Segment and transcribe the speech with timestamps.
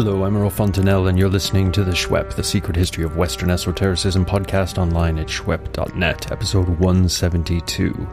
[0.00, 3.50] Hello, I'm Earl Fontainelle, and you're listening to The Shwep, the secret history of Western
[3.50, 8.08] esotericism podcast online at shwep.net, episode 172.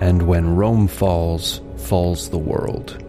[0.00, 3.04] And when Rome falls, falls the world.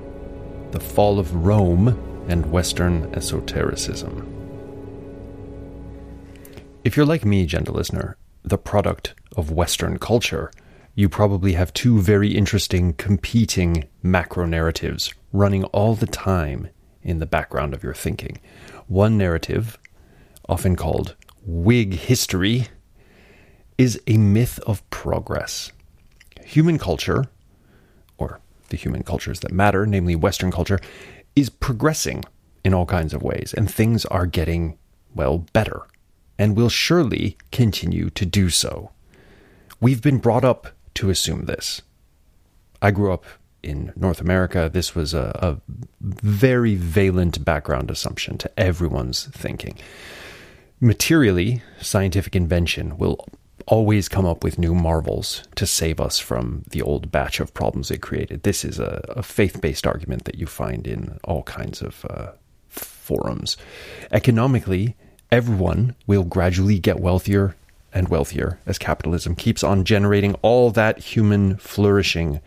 [0.71, 1.87] The fall of Rome
[2.27, 4.27] and Western esotericism.
[6.83, 10.51] If you're like me, gentle listener, the product of Western culture,
[10.95, 16.67] you probably have two very interesting competing macro narratives running all the time
[17.05, 18.41] in the background of your thinking.
[18.87, 19.77] One narrative,
[20.49, 21.15] often called
[21.45, 22.67] Whig history,
[23.77, 25.71] is a myth of progress.
[26.43, 27.25] Human culture,
[28.17, 30.79] or the human cultures that matter, namely Western culture,
[31.35, 32.23] is progressing
[32.63, 34.77] in all kinds of ways, and things are getting,
[35.13, 35.83] well, better,
[36.39, 38.91] and will surely continue to do so.
[39.79, 41.81] We've been brought up to assume this.
[42.81, 43.25] I grew up
[43.65, 45.61] in North America, this was a, a
[46.01, 49.77] very valent background assumption to everyone's thinking.
[50.79, 53.25] Materially, scientific invention will
[53.67, 57.89] always come up with new marvels to save us from the old batch of problems
[57.89, 58.43] it created.
[58.43, 62.31] This is a, a faith based argument that you find in all kinds of uh,
[62.67, 63.57] forums.
[64.11, 64.95] Economically,
[65.31, 67.55] everyone will gradually get wealthier
[67.93, 72.41] and wealthier as capitalism keeps on generating all that human flourishing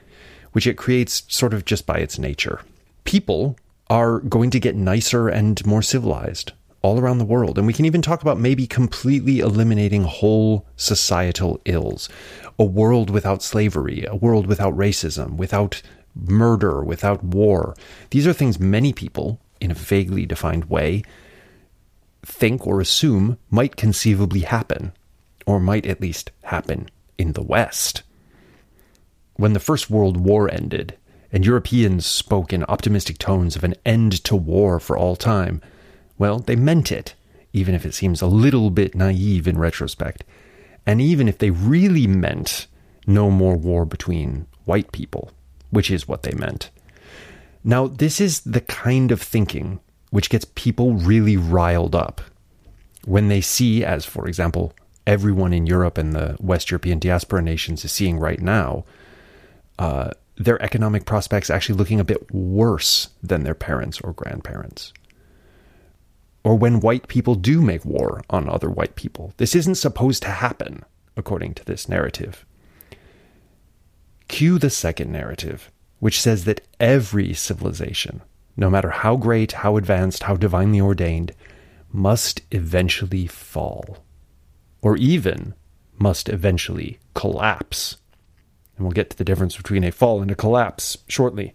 [0.59, 2.62] which it creates sort of just by its nature.
[3.05, 3.56] People
[3.89, 6.51] are going to get nicer and more civilized
[6.83, 7.59] all around the world.
[7.59, 12.09] And we can even talk about maybe completely eliminating whole societal ills.
[12.59, 15.81] A world without slavery, a world without racism, without
[16.17, 17.77] murder, without war.
[18.11, 21.05] These are things many people, in a vaguely defined way,
[22.27, 24.91] think or assume might conceivably happen,
[25.47, 28.03] or might at least happen in the West.
[29.38, 30.96] When the First World War ended,
[31.30, 35.62] and Europeans spoke in optimistic tones of an end to war for all time,
[36.18, 37.14] well, they meant it,
[37.52, 40.24] even if it seems a little bit naive in retrospect.
[40.84, 42.66] And even if they really meant
[43.06, 45.30] no more war between white people,
[45.70, 46.70] which is what they meant.
[47.62, 49.78] Now, this is the kind of thinking
[50.10, 52.20] which gets people really riled up
[53.05, 54.72] when they see, as for example,
[55.06, 58.84] everyone in Europe and the West European diaspora nations is seeing right now,
[59.78, 64.92] uh, their economic prospects actually looking a bit worse than their parents or grandparents.
[66.44, 69.33] Or when white people do make war on other white people.
[69.36, 70.84] This isn't supposed to happen,
[71.17, 72.46] according to this narrative.
[74.28, 78.22] Cue the second narrative, which says that every civilization,
[78.56, 81.33] no matter how great, how advanced, how divinely ordained,
[81.90, 83.98] must eventually fall,
[84.83, 85.55] or even
[85.98, 87.96] must eventually collapse
[88.78, 91.52] and we'll get to the difference between a fall and a collapse shortly.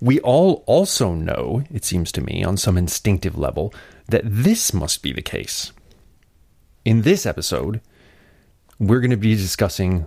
[0.00, 3.74] We all also know, it seems to me, on some instinctive level,
[4.08, 5.72] that this must be the case.
[6.84, 7.80] In this episode,
[8.78, 10.06] we're going to be discussing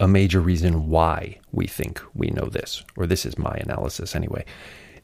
[0.00, 4.44] a major reason why we think we know this, or this is my analysis anyway.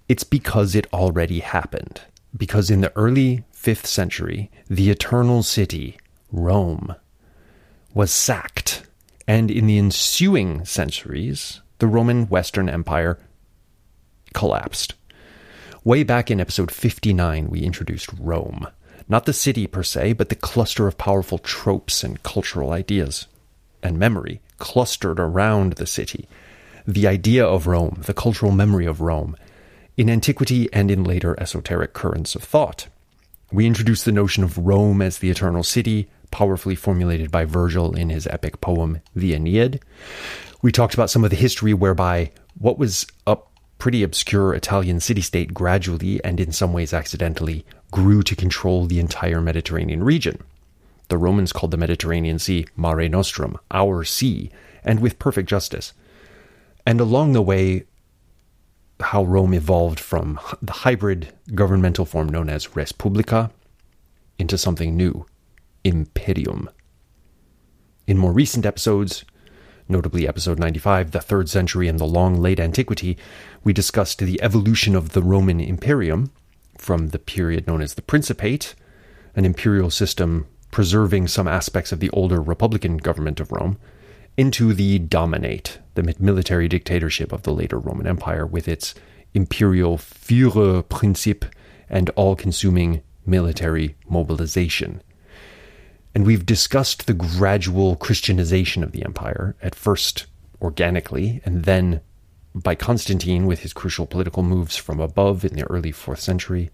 [0.08, 2.00] It's because it already happened.
[2.36, 5.98] Because in the early 5th century, the eternal city,
[6.30, 6.94] Rome,
[7.92, 8.86] was sacked
[9.26, 13.18] and in the ensuing centuries, the Roman Western Empire
[14.34, 14.94] collapsed.
[15.84, 18.68] Way back in episode 59, we introduced Rome.
[19.08, 23.26] Not the city per se, but the cluster of powerful tropes and cultural ideas
[23.82, 26.28] and memory clustered around the city.
[26.86, 29.36] The idea of Rome, the cultural memory of Rome,
[29.96, 32.86] in antiquity and in later esoteric currents of thought.
[33.50, 38.10] We introduced the notion of Rome as the eternal city, powerfully formulated by Virgil in
[38.10, 39.81] his epic poem, The Aeneid.
[40.62, 43.38] We talked about some of the history whereby what was a
[43.78, 48.99] pretty obscure Italian city state gradually and in some ways accidentally grew to control the
[48.99, 50.43] entire Mediterranean region.
[51.08, 54.50] The Romans called the Mediterranean Sea Mare Nostrum, our sea,
[54.85, 55.93] and with perfect justice.
[56.87, 57.85] And along the way,
[59.00, 63.50] how Rome evolved from the hybrid governmental form known as Res Publica
[64.38, 65.26] into something new,
[65.84, 66.70] imperium.
[68.06, 69.25] In more recent episodes,
[69.88, 73.17] notably episode 95, the 3rd century and the long late antiquity,
[73.62, 76.31] we discussed the evolution of the Roman imperium
[76.79, 78.75] from the period known as the Principate,
[79.37, 83.78] an imperial system preserving some aspects of the older republican government of Rome,
[84.37, 88.94] into the Dominate, the military dictatorship of the later Roman Empire, with its
[89.35, 91.44] imperial Führerprinzip
[91.88, 95.02] and all consuming military mobilization.
[96.14, 100.26] And we've discussed the gradual Christianization of the empire, at first
[100.61, 102.00] organically, and then
[102.55, 106.70] by Constantine with his crucial political moves from above in the early 4th century.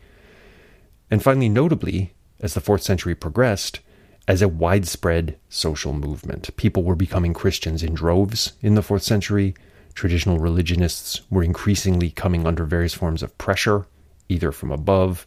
[1.11, 3.81] and finally, notably, as the fourth century progressed,
[4.27, 6.55] as a widespread social movement.
[6.57, 9.55] People were becoming Christians in droves in the fourth century.
[9.95, 13.87] Traditional religionists were increasingly coming under various forms of pressure,
[14.29, 15.27] either from above,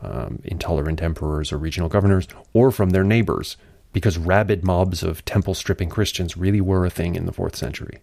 [0.00, 3.56] um, intolerant emperors or regional governors, or from their neighbors,
[3.92, 7.98] because rabid mobs of temple stripping Christians really were a thing in the fourth century.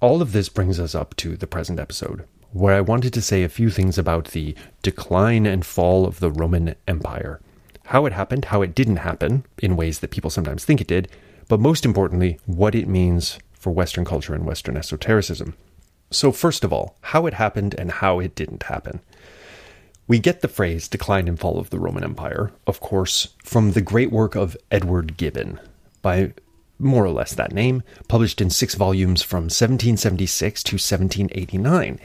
[0.00, 3.42] All of this brings us up to the present episode, where I wanted to say
[3.42, 7.40] a few things about the decline and fall of the Roman Empire
[7.88, 11.08] how it happened, how it didn't happen in ways that people sometimes think it did,
[11.48, 15.54] but most importantly, what it means for Western culture and Western esotericism.
[16.10, 19.00] So, first of all, how it happened and how it didn't happen.
[20.08, 23.82] We get the phrase decline and fall of the Roman Empire, of course, from the
[23.82, 25.60] great work of Edward Gibbon,
[26.00, 26.32] by
[26.78, 32.00] more or less that name, published in six volumes from 1776 to 1789.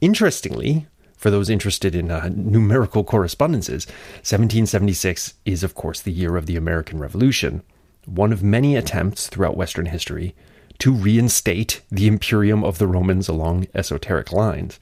[0.00, 0.86] Interestingly,
[1.16, 3.84] for those interested in uh, numerical correspondences,
[4.18, 7.62] 1776 is, of course, the year of the American Revolution,
[8.06, 10.36] one of many attempts throughout Western history
[10.78, 14.78] to reinstate the imperium of the Romans along esoteric lines.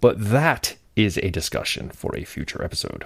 [0.00, 3.04] But that is a discussion for a future episode.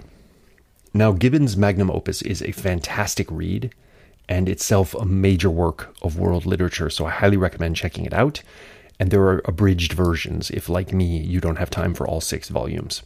[0.94, 3.74] Now, Gibbon's magnum opus is a fantastic read
[4.28, 8.42] and itself a major work of world literature, so I highly recommend checking it out
[8.98, 12.48] and there are abridged versions if, like me, you don't have time for all six
[12.48, 13.02] volumes.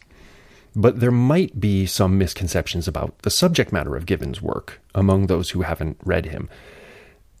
[0.75, 5.49] But there might be some misconceptions about the subject matter of Gibbon's work among those
[5.49, 6.49] who haven't read him.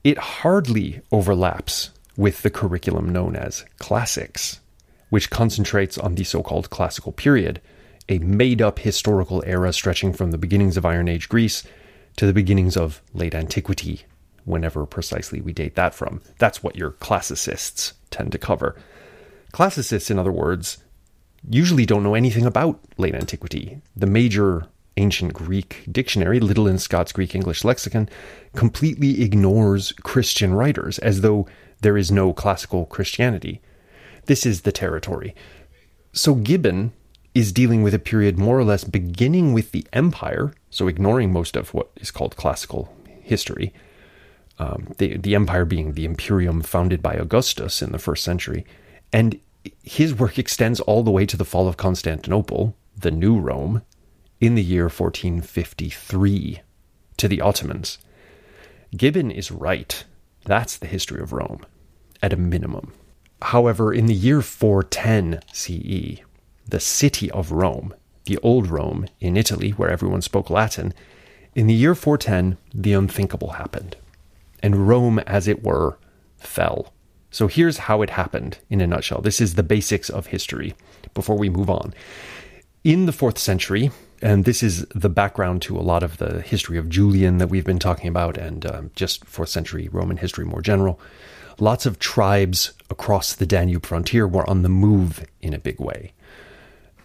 [0.03, 4.59] It hardly overlaps with the curriculum known as classics,
[5.11, 7.59] which concentrates on the so called classical period,
[8.07, 11.63] a made up historical era stretching from the beginnings of Iron Age Greece
[12.15, 14.03] to the beginnings of late antiquity,
[14.45, 16.21] whenever precisely we date that from.
[16.37, 18.77] That's what your classicists tend to cover.
[19.51, 20.77] Classicists, in other words,
[21.49, 23.81] usually don't know anything about late antiquity.
[23.97, 28.07] The major ancient Greek dictionary, Liddell Scott's Greek English lexicon,
[28.55, 31.47] completely ignores Christian writers as though
[31.81, 33.61] there is no classical Christianity.
[34.25, 35.35] This is the territory.
[36.13, 36.93] So Gibbon
[37.33, 41.55] is dealing with a period more or less beginning with the empire, so ignoring most
[41.55, 43.73] of what is called classical history,
[44.59, 48.65] um, the, the empire being the imperium founded by Augustus in the first century.
[49.13, 49.39] And
[49.83, 53.83] his work extends all the way to the fall of Constantinople, the new Rome,
[54.39, 56.61] in the year 1453
[57.17, 57.97] to the Ottomans.
[58.95, 60.03] Gibbon is right.
[60.45, 61.65] That's the history of Rome,
[62.21, 62.93] at a minimum.
[63.41, 66.21] However, in the year 410 CE,
[66.67, 67.93] the city of Rome,
[68.25, 70.93] the old Rome in Italy, where everyone spoke Latin,
[71.55, 73.97] in the year 410, the unthinkable happened
[74.61, 75.97] and Rome, as it were,
[76.37, 76.93] fell.
[77.29, 79.21] So here's how it happened in a nutshell.
[79.21, 80.75] This is the basics of history
[81.13, 81.93] before we move on.
[82.83, 83.91] In the fourth century,
[84.21, 87.65] and this is the background to a lot of the history of Julian that we've
[87.65, 90.99] been talking about, and um, just fourth century Roman history more general.
[91.61, 96.11] Lots of tribes across the Danube frontier were on the move in a big way.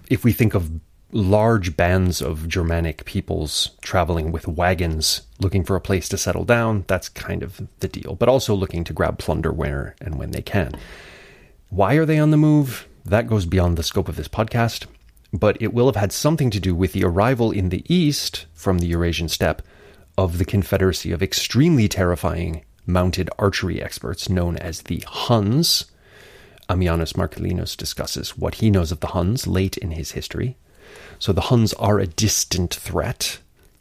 [0.08, 0.80] If we think of
[1.12, 6.84] large bands of Germanic peoples traveling with wagons looking for a place to settle down.
[6.88, 10.40] That's kind of the deal, but also looking to grab plunder where and when they
[10.40, 10.74] can.
[11.68, 12.88] Why are they on the move?
[13.04, 14.86] That goes beyond the scope of this podcast,
[15.34, 18.78] but it will have had something to do with the arrival in the east from
[18.78, 19.60] the Eurasian steppe
[20.16, 25.86] of the confederacy of extremely terrifying mounted archery experts known as the Huns.
[26.68, 30.56] Ammianus Marcellinus discusses what he knows of the Huns late in his history.
[31.18, 33.38] So the Huns are a distant threat,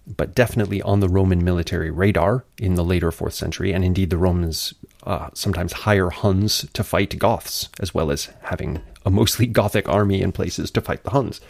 [0.07, 3.73] but definitely on the Roman military radar in the later 4th century.
[3.73, 8.81] And indeed, the Romans uh, sometimes hire Huns to fight Goths, as well as having
[9.05, 11.41] a mostly Gothic army in places to fight the Huns.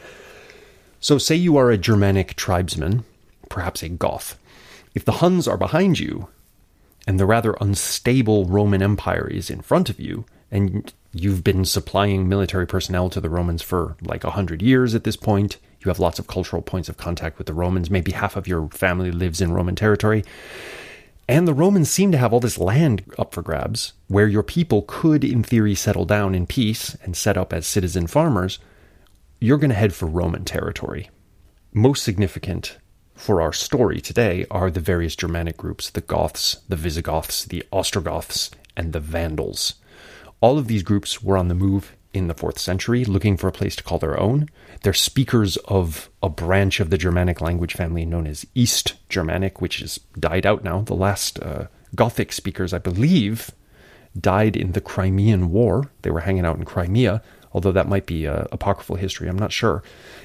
[1.00, 3.04] So, say you are a Germanic tribesman,
[3.50, 4.40] perhaps a Goth.
[4.96, 6.30] If the Huns are behind you,
[7.08, 12.28] and the rather unstable Roman Empire is in front of you, and you've been supplying
[12.28, 16.00] military personnel to the Romans for like a hundred years at this point, you have
[16.00, 17.92] lots of cultural points of contact with the Romans.
[17.92, 20.26] Maybe half of your family lives in Roman territory.
[21.28, 24.84] And the Romans seem to have all this land up for grabs where your people
[24.88, 28.58] could, in theory, settle down in peace and set up as citizen farmers.
[29.40, 31.10] You're going to head for Roman territory.
[31.72, 32.78] Most significant
[33.16, 38.52] for our story today are the various Germanic groups the Goths, the Visigoths, the Ostrogoths,
[38.76, 39.76] and the Vandals.
[40.42, 43.52] All of these groups were on the move in the fourth century, looking for a
[43.52, 44.48] place to call their own.
[44.84, 49.80] They're speakers of a branch of the Germanic language family known as East Germanic, which
[49.80, 50.82] has died out now.
[50.82, 53.52] The last uh, Gothic speakers, I believe,
[54.20, 55.90] died in the Crimean War.
[56.04, 57.22] They were hanging out in Crimea
[57.56, 59.30] although that might be a apocryphal history.
[59.30, 59.82] I'm not sure.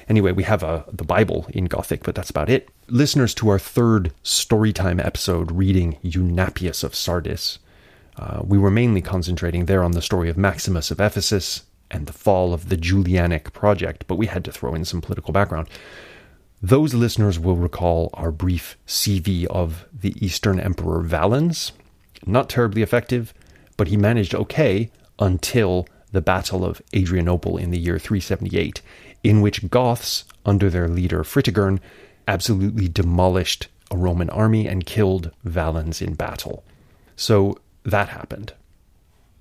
[0.09, 2.67] Anyway, we have a, the Bible in Gothic, but that's about it.
[2.89, 7.57] Listeners to our third storytime episode reading Eunapius of Sardis,
[8.17, 12.11] uh, we were mainly concentrating there on the story of Maximus of Ephesus and the
[12.13, 15.69] fall of the Julianic project, but we had to throw in some political background.
[16.61, 21.71] Those listeners will recall our brief CV of the Eastern Emperor Valens.
[22.25, 23.33] Not terribly effective,
[23.77, 28.81] but he managed okay until the Battle of Adrianople in the year 378,
[29.23, 31.79] in which Goths, under their leader Fritigern,
[32.27, 36.63] absolutely demolished a Roman army and killed Valens in battle.
[37.15, 38.53] So that happened.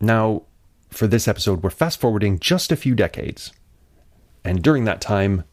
[0.00, 0.42] Now,
[0.90, 3.52] for this episode, we're fast forwarding just a few decades.
[4.44, 5.44] And during that time,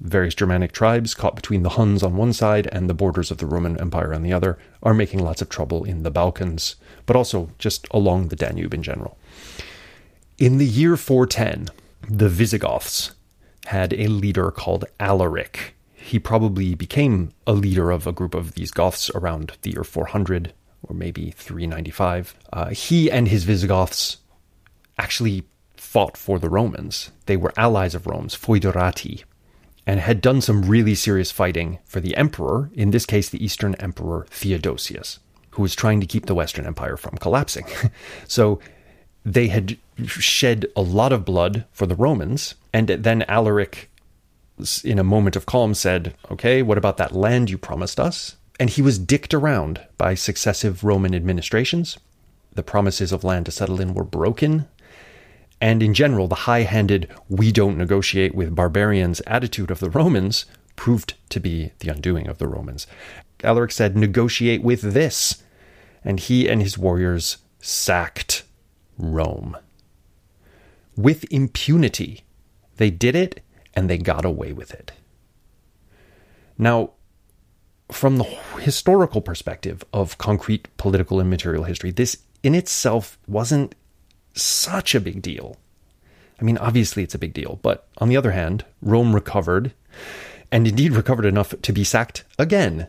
[0.00, 3.46] various Germanic tribes caught between the Huns on one side and the borders of the
[3.46, 7.50] Roman Empire on the other are making lots of trouble in the Balkans, but also
[7.58, 9.17] just along the Danube in general.
[10.38, 11.66] In the year 410,
[12.08, 13.10] the Visigoths
[13.66, 15.74] had a leader called Alaric.
[15.94, 20.54] He probably became a leader of a group of these Goths around the year 400
[20.84, 22.36] or maybe 395.
[22.52, 24.18] Uh, he and his Visigoths
[24.96, 25.42] actually
[25.76, 27.10] fought for the Romans.
[27.26, 29.24] They were allies of Rome's, foederati,
[29.88, 33.74] and had done some really serious fighting for the emperor, in this case, the Eastern
[33.80, 35.18] Emperor Theodosius,
[35.50, 37.66] who was trying to keep the Western Empire from collapsing.
[38.28, 38.60] so
[39.32, 43.90] they had shed a lot of blood for the Romans, and then Alaric,
[44.82, 48.36] in a moment of calm, said, Okay, what about that land you promised us?
[48.58, 51.98] And he was dicked around by successive Roman administrations.
[52.54, 54.66] The promises of land to settle in were broken.
[55.60, 60.46] And in general, the high handed, we don't negotiate with barbarians attitude of the Romans
[60.74, 62.86] proved to be the undoing of the Romans.
[63.44, 65.42] Alaric said, negotiate with this.
[66.04, 68.44] And he and his warriors sacked
[68.98, 69.56] Rome.
[70.96, 72.24] With impunity.
[72.76, 73.40] They did it
[73.74, 74.92] and they got away with it.
[76.58, 76.90] Now,
[77.90, 78.24] from the
[78.60, 83.74] historical perspective of concrete political and material history, this in itself wasn't
[84.34, 85.56] such a big deal.
[86.40, 89.72] I mean, obviously it's a big deal, but on the other hand, Rome recovered,
[90.50, 92.86] and indeed recovered enough to be sacked again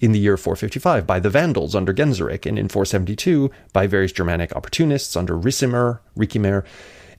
[0.00, 4.54] in the year 455 by the Vandals under Genseric, and in 472 by various Germanic
[4.54, 6.64] opportunists under Ricimer, Ricimer,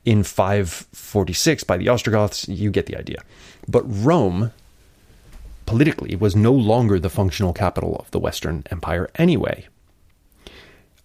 [0.04, 2.48] in 546 by the Ostrogoths.
[2.48, 3.22] You get the idea.
[3.68, 4.52] But Rome
[5.66, 9.66] politically was no longer the functional capital of the Western Empire anyway.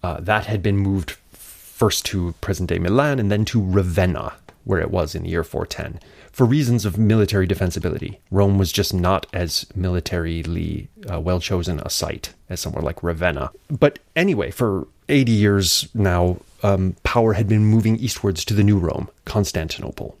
[0.02, 4.34] Uh, that had been moved first to present day Milan and then to Ravenna,
[4.70, 5.98] where it was in the year 410.
[6.30, 11.90] For reasons of military defensibility, Rome was just not as militarily uh, well chosen a
[11.90, 13.50] site as somewhere like Ravenna.
[13.68, 18.78] But anyway, for 80 years now, um, power had been moving eastwards to the new
[18.78, 20.16] Rome, Constantinople.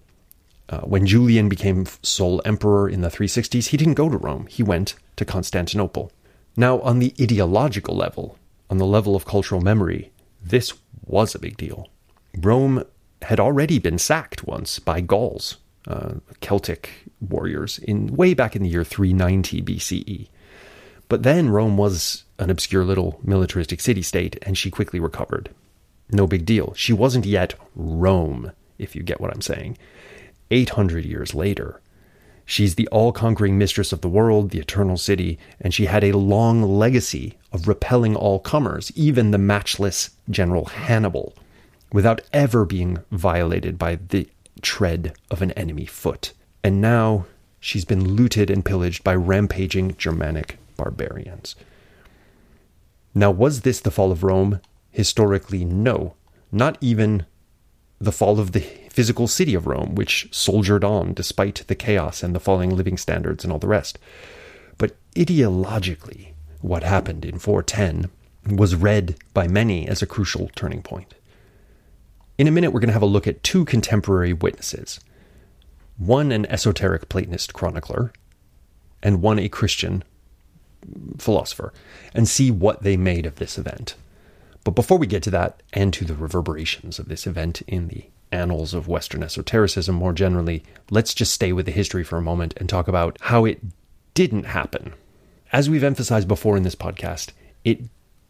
[0.68, 4.64] Uh, when Julian became sole emperor in the 360s, he didn't go to Rome, he
[4.64, 6.10] went to Constantinople.
[6.56, 8.36] Now, on the ideological level,
[8.68, 10.10] on the level of cultural memory,
[10.42, 10.72] this
[11.06, 11.88] was a big deal.
[12.36, 12.82] Rome
[13.22, 18.68] had already been sacked once by Gauls, uh, Celtic warriors, in way back in the
[18.68, 20.28] year 390 BCE.
[21.08, 25.50] But then Rome was an obscure little militaristic city state, and she quickly recovered.
[26.12, 26.72] No big deal.
[26.74, 29.76] She wasn't yet Rome, if you get what I'm saying.
[30.50, 31.80] 800 years later.
[32.44, 36.16] She's the all conquering mistress of the world, the eternal city, and she had a
[36.16, 41.34] long legacy of repelling all comers, even the matchless General Hannibal,
[41.92, 44.28] without ever being violated by the
[44.62, 46.32] tread of an enemy foot.
[46.62, 47.26] And now
[47.58, 51.56] she's been looted and pillaged by rampaging Germanic barbarians.
[53.14, 54.60] Now, was this the fall of Rome?
[54.90, 56.14] Historically, no.
[56.52, 57.26] Not even
[58.00, 62.34] the fall of the physical city of Rome, which soldiered on despite the chaos and
[62.34, 63.98] the falling living standards and all the rest.
[64.78, 68.10] But ideologically, what happened in 410
[68.56, 71.14] was read by many as a crucial turning point.
[72.40, 74.98] In a minute, we're going to have a look at two contemporary witnesses
[75.98, 78.14] one an esoteric Platonist chronicler,
[79.02, 80.02] and one a Christian
[81.18, 81.74] philosopher,
[82.14, 83.94] and see what they made of this event.
[84.64, 88.04] But before we get to that and to the reverberations of this event in the
[88.32, 92.54] annals of Western esotericism more generally, let's just stay with the history for a moment
[92.56, 93.60] and talk about how it
[94.14, 94.94] didn't happen.
[95.52, 97.32] As we've emphasized before in this podcast,
[97.64, 97.82] it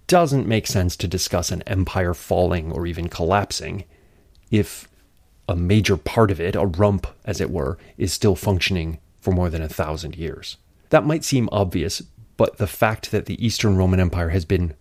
[0.08, 3.84] doesn't make sense to discuss an empire falling or even collapsing
[4.50, 4.88] if
[5.48, 9.50] a major part of it, a rump as it were, is still functioning for more
[9.50, 10.56] than a thousand years.
[10.90, 12.02] That might seem obvious,
[12.36, 14.74] but the fact that the Eastern Roman Empire has been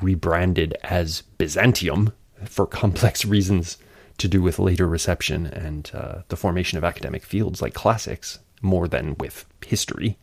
[0.00, 2.12] rebranded as Byzantium
[2.44, 3.78] for complex reasons
[4.18, 8.88] to do with later reception and uh, the formation of academic fields like classics more
[8.88, 10.16] than with history.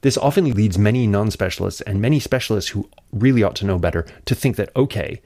[0.00, 4.06] This often leads many non specialists and many specialists who really ought to know better
[4.26, 5.20] to think that, okay,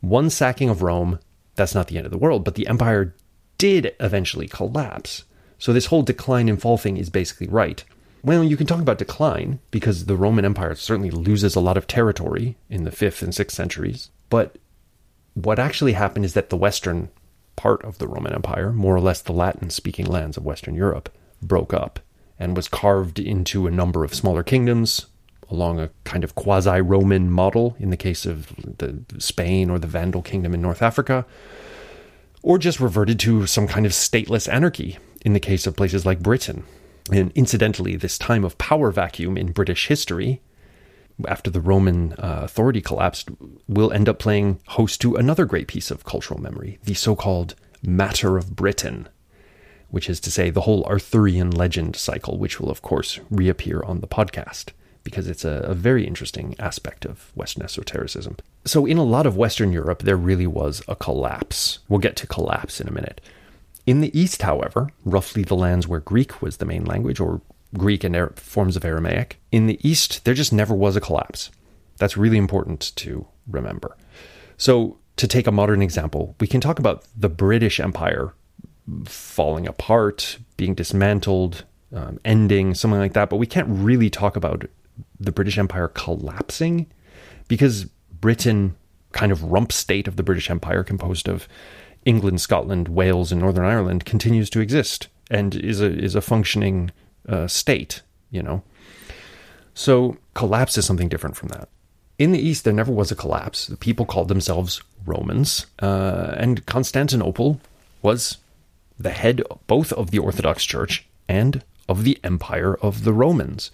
[0.00, 1.18] one sacking of Rome,
[1.56, 3.14] that's not the end of the world, but the empire
[3.58, 5.24] did eventually collapse.
[5.58, 7.82] So this whole decline and fall thing is basically right.
[8.22, 11.86] Well, you can talk about decline because the Roman Empire certainly loses a lot of
[11.86, 14.10] territory in the 5th and 6th centuries.
[14.28, 14.58] But
[15.34, 17.08] what actually happened is that the western
[17.54, 21.08] part of the Roman Empire, more or less the Latin speaking lands of Western Europe,
[21.40, 22.00] broke up
[22.38, 25.06] and was carved into a number of smaller kingdoms
[25.50, 28.48] along a kind of quasi Roman model in the case of
[28.78, 31.24] the Spain or the Vandal kingdom in North Africa,
[32.42, 36.20] or just reverted to some kind of stateless anarchy in the case of places like
[36.20, 36.64] Britain.
[37.12, 40.40] And incidentally, this time of power vacuum in British history,
[41.26, 43.30] after the Roman uh, authority collapsed,
[43.68, 47.54] will end up playing host to another great piece of cultural memory, the so called
[47.82, 49.08] Matter of Britain,
[49.90, 54.00] which is to say the whole Arthurian legend cycle, which will, of course, reappear on
[54.00, 54.72] the podcast
[55.06, 58.36] because it's a, a, very interesting aspect of Western esotericism.
[58.64, 61.78] So, in a lot of Western Europe, there really was a collapse.
[61.88, 63.20] We'll get to collapse in a minute.
[63.86, 67.40] In the East, however, roughly the lands where Greek was the main language, or
[67.78, 71.52] Greek and forms of Aramaic, in the East, there just never was a collapse.
[71.98, 73.96] That's really important to remember.
[74.56, 78.34] So, to take a modern example, we can talk about the British Empire
[79.04, 83.30] falling apart, being dismantled, um, ending, something like that.
[83.30, 84.66] But we can't really talk about
[85.18, 86.86] the British Empire collapsing
[87.48, 87.84] because
[88.20, 88.76] Britain,
[89.12, 91.48] kind of rump state of the British Empire, composed of
[92.04, 96.90] England, Scotland, Wales, and Northern Ireland, continues to exist and is a is a functioning
[97.28, 98.02] uh, state.
[98.30, 98.62] You know,
[99.74, 101.68] so collapse is something different from that.
[102.18, 103.66] In the East, there never was a collapse.
[103.66, 107.60] The people called themselves Romans, uh, and Constantinople
[108.02, 108.38] was
[108.98, 113.70] the head both of the Orthodox Church and of the Empire of the Romans.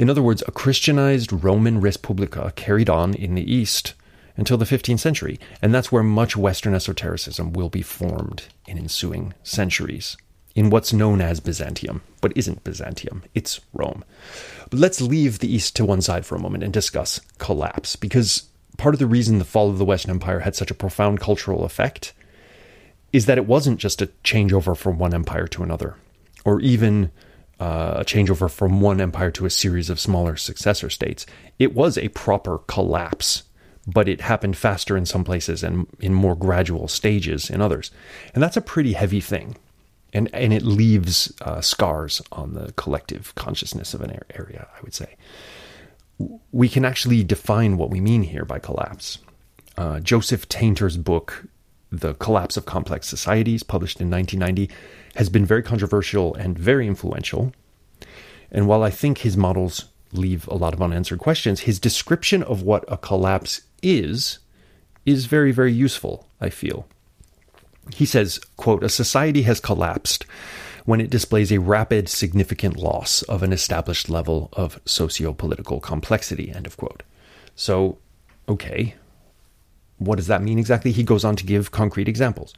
[0.00, 3.92] In other words, a Christianized Roman Respublica carried on in the East
[4.34, 9.34] until the 15th century, and that's where much Western esotericism will be formed in ensuing
[9.42, 10.16] centuries,
[10.54, 14.02] in what's known as Byzantium, but isn't Byzantium, it's Rome.
[14.70, 18.44] But let's leave the East to one side for a moment and discuss collapse, because
[18.78, 21.62] part of the reason the fall of the Western Empire had such a profound cultural
[21.62, 22.14] effect
[23.12, 25.96] is that it wasn't just a changeover from one empire to another,
[26.46, 27.10] or even
[27.60, 31.26] uh, a changeover from one empire to a series of smaller successor states.
[31.58, 33.42] It was a proper collapse,
[33.86, 37.90] but it happened faster in some places and in more gradual stages in others.
[38.34, 39.56] And that's a pretty heavy thing.
[40.12, 44.94] And, and it leaves uh, scars on the collective consciousness of an area, I would
[44.94, 45.16] say.
[46.50, 49.18] We can actually define what we mean here by collapse.
[49.76, 51.44] Uh, Joseph Tainter's book,
[51.92, 54.72] The Collapse of Complex Societies, published in 1990,
[55.16, 57.52] has been very controversial and very influential.
[58.50, 62.62] And while I think his models leave a lot of unanswered questions, his description of
[62.62, 64.38] what a collapse is
[65.06, 66.86] is very, very useful, I feel.
[67.94, 70.26] He says, quote, a society has collapsed
[70.84, 76.66] when it displays a rapid, significant loss of an established level of socio-political complexity, end
[76.66, 77.02] of quote.
[77.54, 77.98] So,
[78.48, 78.94] okay,
[80.00, 80.92] what does that mean exactly?
[80.92, 82.54] He goes on to give concrete examples.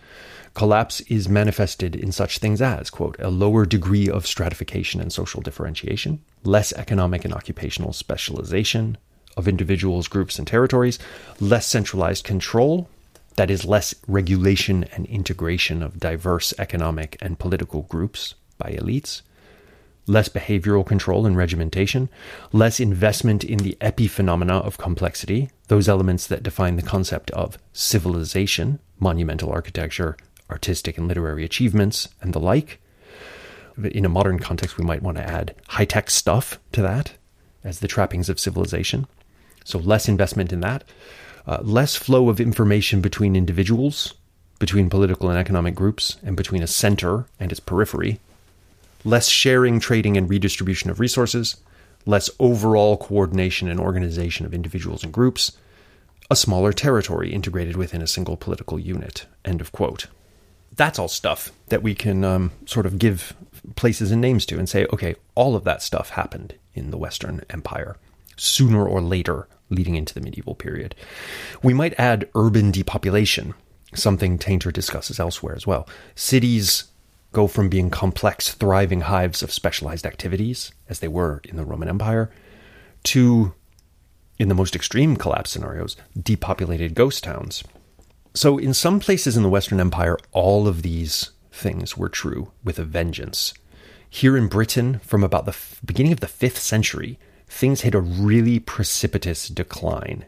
[0.54, 5.42] Collapse is manifested in such things as, quote, a lower degree of stratification and social
[5.42, 8.96] differentiation, less economic and occupational specialization
[9.36, 11.00] of individuals, groups, and territories,
[11.40, 12.88] less centralized control,
[13.36, 19.22] that is, less regulation and integration of diverse economic and political groups by elites,
[20.06, 22.08] less behavioral control and regimentation,
[22.52, 28.78] less investment in the epiphenomena of complexity, those elements that define the concept of civilization,
[28.98, 30.16] monumental architecture,
[30.50, 32.80] artistic and literary achievements, and the like.
[33.82, 37.14] In a modern context, we might want to add high tech stuff to that
[37.64, 39.06] as the trappings of civilization.
[39.64, 40.84] So, less investment in that,
[41.46, 44.14] uh, less flow of information between individuals,
[44.58, 48.20] between political and economic groups, and between a center and its periphery,
[49.04, 51.56] less sharing, trading, and redistribution of resources,
[52.06, 55.52] less overall coordination and organization of individuals and groups,
[56.30, 59.26] a smaller territory integrated within a single political unit.
[59.44, 60.06] End of quote
[60.76, 63.34] that's all stuff that we can um, sort of give
[63.76, 67.42] places and names to and say, okay, all of that stuff happened in the Western
[67.50, 67.96] Empire
[68.36, 70.94] sooner or later leading into the medieval period.
[71.62, 73.54] We might add urban depopulation,
[73.94, 75.88] something Tainter discusses elsewhere as well.
[76.14, 76.84] Cities
[77.32, 81.88] go from being complex, thriving hives of specialized activities, as they were in the Roman
[81.88, 82.30] Empire,
[83.04, 83.54] to,
[84.38, 87.64] in the most extreme collapse scenarios, depopulated ghost towns
[88.34, 92.78] So, in some places in the Western Empire, all of these things were true with
[92.78, 93.52] a vengeance.
[94.08, 98.00] Here in Britain, from about the f- beginning of the 5th century, things hit a
[98.00, 100.26] really precipitous decline.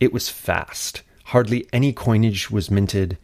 [0.00, 1.02] It was fast.
[1.26, 3.18] Hardly any coinage was minted,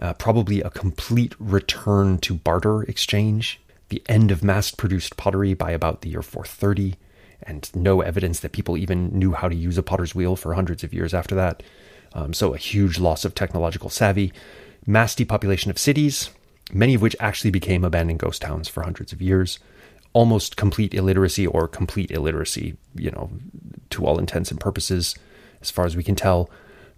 [0.00, 3.60] uh, probably a complete return to barter exchange,
[3.90, 6.96] the end of mass produced pottery by about the year 430,
[7.42, 10.82] and no evidence that people even knew how to use a potter's wheel for hundreds
[10.84, 11.62] of years after that.
[12.12, 14.32] Um, so, a huge loss of technological savvy,
[14.86, 16.30] mass depopulation of cities,
[16.72, 19.58] many of which actually became abandoned ghost towns for hundreds of years,
[20.12, 23.30] almost complete illiteracy or complete illiteracy, you know,
[23.90, 25.14] to all intents and purposes,
[25.60, 26.50] as far as we can tell.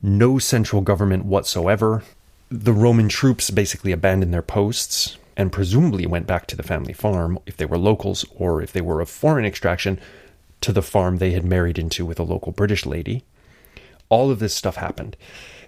[0.03, 2.03] No central government whatsoever.
[2.55, 7.39] The Roman troops basically abandoned their posts and presumably went back to the family farm
[7.47, 9.99] if they were locals or if they were of foreign extraction
[10.61, 13.25] to the farm they had married into with a local British lady.
[14.11, 15.17] All of this stuff happened.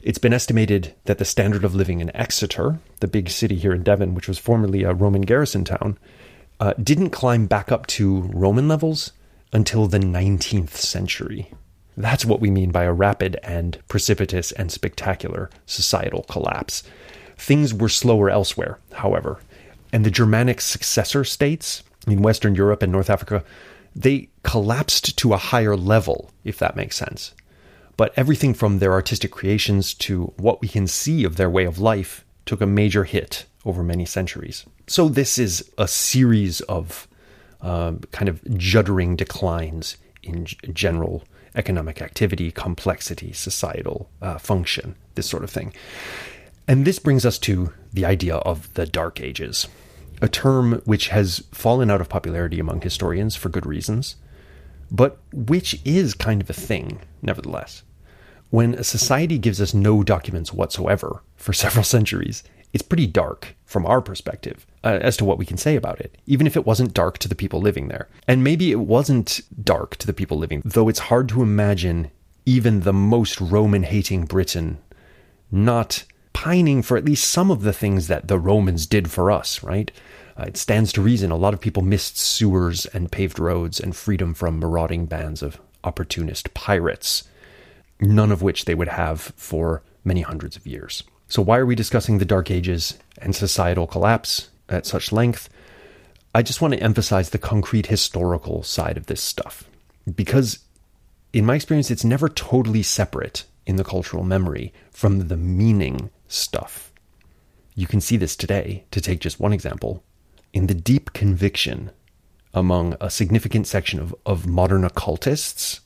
[0.02, 3.82] It's been estimated that the standard of living in Exeter, the big city here in
[3.82, 5.96] Devon, which was formerly a Roman garrison town,
[6.60, 9.12] uh, didn't climb back up to Roman levels
[9.54, 11.50] until the 19th century.
[11.96, 16.82] That's what we mean by a rapid and precipitous and spectacular societal collapse.
[17.36, 19.40] Things were slower elsewhere, however,
[19.92, 23.44] and the Germanic successor states in Western Europe and North Africa,
[23.94, 27.32] they collapsed to a higher level, if that makes sense.
[27.96, 31.78] But everything from their artistic creations to what we can see of their way of
[31.78, 34.66] life took a major hit over many centuries.
[34.86, 37.08] So, this is a series of
[37.60, 45.44] um, kind of juddering declines in general economic activity, complexity, societal uh, function, this sort
[45.44, 45.72] of thing.
[46.66, 49.68] And this brings us to the idea of the Dark Ages,
[50.22, 54.16] a term which has fallen out of popularity among historians for good reasons
[54.90, 57.82] but which is kind of a thing, nevertheless.
[58.50, 63.86] When a society gives us no documents whatsoever for several centuries, it's pretty dark from
[63.86, 66.92] our perspective uh, as to what we can say about it, even if it wasn't
[66.92, 68.08] dark to the people living there.
[68.28, 72.10] And maybe it wasn't dark to the people living, though it's hard to imagine
[72.44, 74.78] even the most Roman hating Briton
[75.50, 79.62] not pining for at least some of the things that the Romans did for us,
[79.62, 79.90] right?
[80.36, 83.94] Uh, it stands to reason a lot of people missed sewers and paved roads and
[83.94, 87.22] freedom from marauding bands of opportunist pirates,
[88.00, 91.04] none of which they would have for many hundreds of years.
[91.28, 95.48] So, why are we discussing the Dark Ages and societal collapse at such length?
[96.34, 99.64] I just want to emphasize the concrete historical side of this stuff.
[100.14, 100.58] Because,
[101.32, 106.92] in my experience, it's never totally separate in the cultural memory from the meaning stuff.
[107.74, 110.04] You can see this today, to take just one example,
[110.52, 111.90] in the deep conviction
[112.52, 115.80] among a significant section of, of modern occultists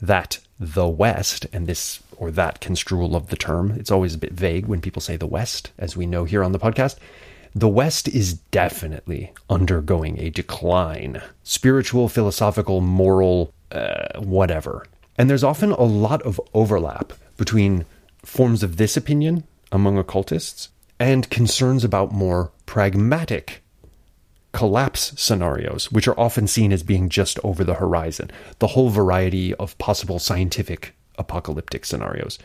[0.00, 4.32] that the West, and this or that construal of the term, it's always a bit
[4.32, 6.96] vague when people say the West, as we know here on the podcast.
[7.52, 14.86] The West is definitely undergoing a decline spiritual, philosophical, moral, uh, whatever.
[15.18, 17.86] And there's often a lot of overlap between
[18.24, 20.68] forms of this opinion among occultists
[21.00, 23.64] and concerns about more pragmatic
[24.52, 28.30] collapse scenarios, which are often seen as being just over the horizon,
[28.60, 32.38] the whole variety of possible scientific apocalyptic scenarios.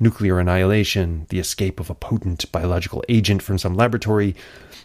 [0.00, 4.34] Nuclear annihilation, the escape of a potent biological agent from some laboratory,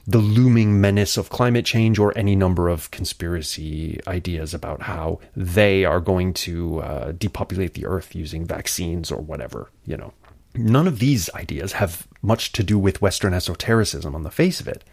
[0.05, 5.85] the looming menace of climate change, or any number of conspiracy ideas about how they
[5.85, 10.13] are going to uh, depopulate the earth using vaccines or whatever, you know.
[10.55, 14.67] None of these ideas have much to do with Western esotericism on the face of
[14.67, 14.83] it.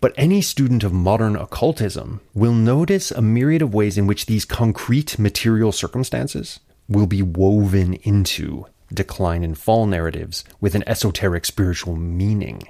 [0.00, 4.44] But any student of modern occultism will notice a myriad of ways in which these
[4.44, 11.96] concrete material circumstances will be woven into decline and fall narratives with an esoteric spiritual
[11.96, 12.62] meaning.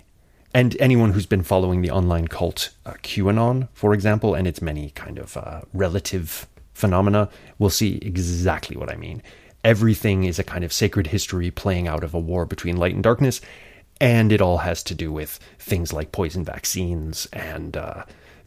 [0.55, 4.91] And anyone who's been following the online cult uh, QAnon, for example, and its many
[4.91, 7.29] kind of uh, relative phenomena,
[7.59, 9.23] will see exactly what I mean.
[9.63, 13.03] Everything is a kind of sacred history playing out of a war between light and
[13.03, 13.41] darkness,
[14.01, 18.05] and it all has to do with things like poison vaccines and uh,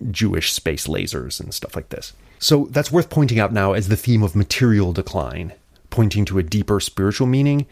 [0.09, 2.13] Jewish space lasers and stuff like this.
[2.39, 5.53] So that's worth pointing out now as the theme of material decline,
[5.91, 7.67] pointing to a deeper spiritual meaning,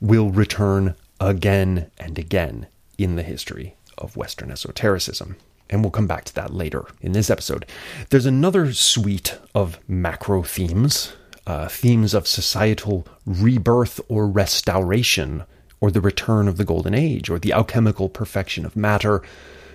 [0.00, 5.36] will return again and again in the history of Western esotericism.
[5.68, 7.66] And we'll come back to that later in this episode.
[8.10, 11.14] There's another suite of macro themes,
[11.46, 15.44] uh, themes of societal rebirth or restoration
[15.82, 19.20] or the return of the Golden Age, or the alchemical perfection of matter,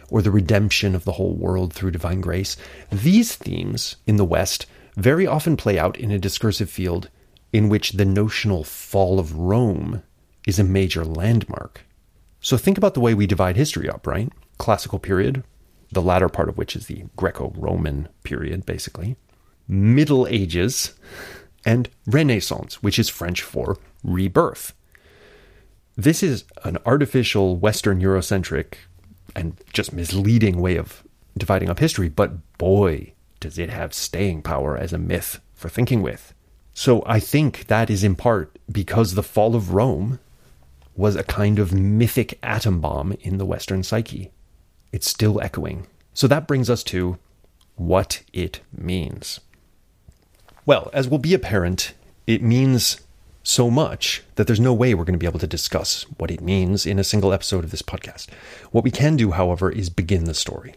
[0.09, 2.55] or the redemption of the whole world through divine grace.
[2.89, 7.09] These themes in the West very often play out in a discursive field
[7.53, 10.03] in which the notional fall of Rome
[10.45, 11.85] is a major landmark.
[12.39, 14.31] So think about the way we divide history up, right?
[14.57, 15.43] Classical period,
[15.91, 19.15] the latter part of which is the Greco Roman period, basically.
[19.67, 20.93] Middle Ages,
[21.65, 24.73] and Renaissance, which is French for rebirth.
[25.97, 28.75] This is an artificial Western Eurocentric
[29.35, 31.03] and just misleading way of
[31.37, 36.01] dividing up history, but boy, does it have staying power as a myth for thinking
[36.01, 36.33] with.
[36.77, 40.19] So I think that is in part because the fall of Rome
[40.95, 44.29] was a kind of mythic atom bomb in the Western psyche.
[44.91, 45.87] It's still echoing.
[46.13, 47.17] So that brings us to
[47.77, 49.39] what it means.
[50.67, 51.95] Well, as will be apparent,
[52.27, 53.01] it means
[53.41, 56.41] so much that there's no way we're going to be able to discuss what it
[56.41, 58.27] means in a single episode of this podcast.
[58.69, 60.75] What we can do, however, is begin the story.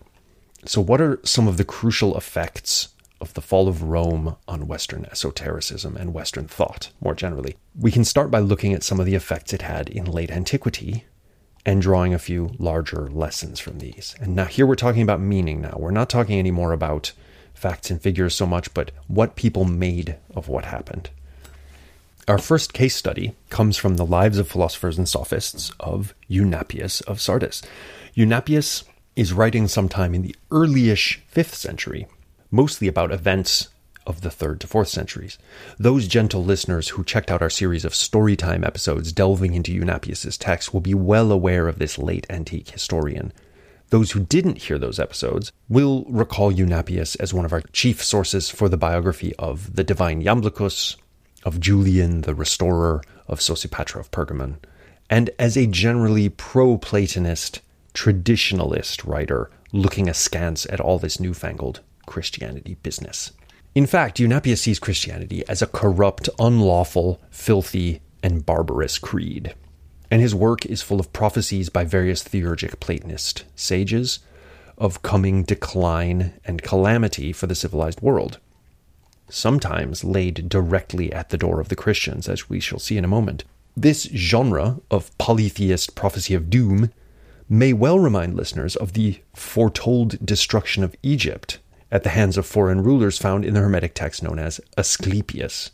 [0.64, 2.88] So, what are some of the crucial effects
[3.20, 7.56] of the fall of Rome on Western esotericism and Western thought more generally?
[7.78, 11.04] We can start by looking at some of the effects it had in late antiquity
[11.66, 14.14] and drawing a few larger lessons from these.
[14.20, 15.76] And now, here we're talking about meaning now.
[15.78, 17.12] We're not talking anymore about
[17.54, 21.10] facts and figures so much, but what people made of what happened.
[22.26, 27.20] Our first case study comes from the Lives of Philosophers and Sophists of Eunapius of
[27.20, 27.60] Sardis.
[28.14, 28.84] Eunapius
[29.16, 32.06] is writing sometime in the earlyish 5th century,
[32.50, 33.68] mostly about events
[34.06, 35.38] of the 3rd to 4th centuries.
[35.78, 40.72] Those gentle listeners who checked out our series of storytime episodes delving into Eunapius's text
[40.72, 43.32] will be well aware of this late antique historian.
[43.90, 48.48] Those who didn't hear those episodes will recall Eunapius as one of our chief sources
[48.48, 50.96] for the biography of the divine Iamblichus,
[51.44, 54.56] of Julian the restorer of Sosipatra of Pergamon,
[55.08, 57.60] and as a generally pro Platonist,
[57.94, 63.32] traditionalist writer looking askance at all this newfangled Christianity business.
[63.74, 69.54] In fact, Eunapius sees Christianity as a corrupt, unlawful, filthy, and barbarous creed.
[70.10, 74.18] And his work is full of prophecies by various theurgic Platonist sages
[74.76, 78.38] of coming decline and calamity for the civilized world
[79.32, 83.08] sometimes laid directly at the door of the Christians, as we shall see in a
[83.08, 83.44] moment.
[83.76, 86.92] This genre of polytheist prophecy of doom
[87.48, 91.58] may well remind listeners of the foretold destruction of Egypt
[91.90, 95.70] at the hands of foreign rulers found in the Hermetic text known as Asclepius.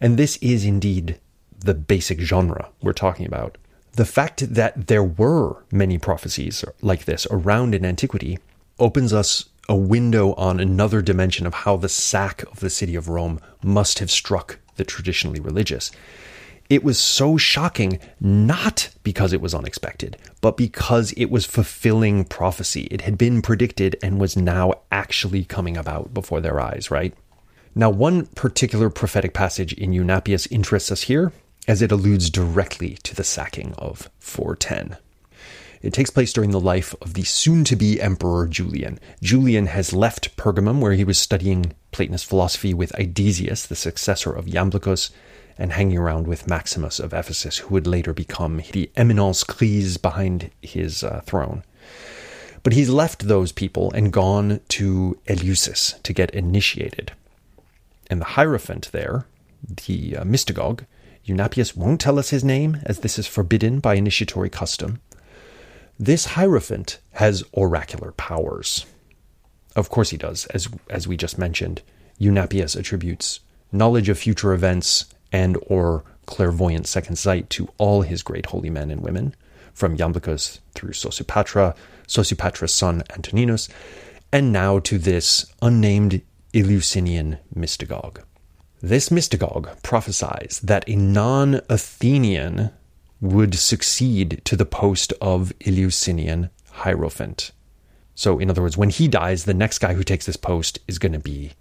[0.00, 1.18] And this is indeed
[1.58, 3.56] the basic genre we're talking about.
[3.92, 8.38] The fact that there were many prophecies like this around in antiquity
[8.78, 13.08] opens us a window on another dimension of how the sack of the city of
[13.08, 15.90] Rome must have struck the traditionally religious.
[16.70, 22.88] It was so shocking, not because it was unexpected, but because it was fulfilling prophecy.
[22.90, 27.14] It had been predicted and was now actually coming about before their eyes, right?
[27.74, 31.32] Now, one particular prophetic passage in Eunapius interests us here,
[31.68, 34.96] as it alludes directly to the sacking of 410.
[35.82, 38.98] It takes place during the life of the soon to be Emperor Julian.
[39.22, 44.46] Julian has left Pergamum, where he was studying Platonist philosophy with Aedesius, the successor of
[44.46, 45.10] Iamblichus,
[45.58, 50.50] and hanging around with Maximus of Ephesus, who would later become the eminence grise behind
[50.62, 51.62] his uh, throne.
[52.62, 57.12] But he's left those people and gone to Eleusis to get initiated.
[58.10, 59.26] And the Hierophant there,
[59.86, 60.86] the uh, mystagogue,
[61.24, 65.00] Eunapius won't tell us his name, as this is forbidden by initiatory custom.
[65.98, 68.84] This Hierophant has oracular powers.
[69.76, 71.82] Of course he does, as, as we just mentioned.
[72.18, 73.40] Eunapius attributes
[73.74, 78.88] knowledge of future events and or clairvoyant second sight to all his great holy men
[78.88, 79.34] and women,
[79.74, 81.74] from Iamblichus through Sosipatra,
[82.06, 83.68] Sosipatra's son Antoninus,
[84.32, 86.22] and now to this unnamed
[86.54, 88.22] Eleusinian mystagogue.
[88.80, 92.70] This mystagogue prophesies that a non Athenian
[93.20, 97.50] would succeed to the post of Eleusinian Hierophant.
[98.14, 101.00] So, in other words, when he dies, the next guy who takes this post is
[101.00, 101.54] going to be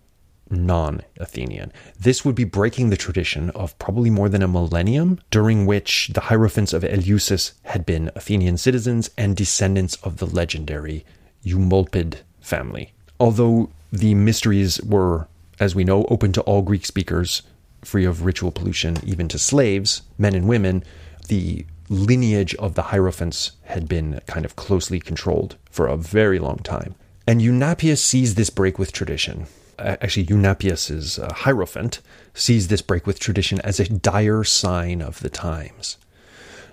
[0.53, 1.71] non Athenian.
[1.99, 6.21] This would be breaking the tradition of probably more than a millennium, during which the
[6.21, 11.05] Hierophants of Eleusis had been Athenian citizens and descendants of the legendary
[11.45, 12.93] Eumolpid family.
[13.19, 15.27] Although the mysteries were,
[15.59, 17.41] as we know, open to all Greek speakers,
[17.83, 20.83] free of ritual pollution, even to slaves, men and women,
[21.27, 26.57] the lineage of the Hierophants had been kind of closely controlled for a very long
[26.57, 26.95] time.
[27.27, 29.47] And Eunapius sees this break with tradition.
[29.79, 31.99] Actually, Eunapius's uh, Hierophant
[32.33, 35.97] sees this break with tradition as a dire sign of the times.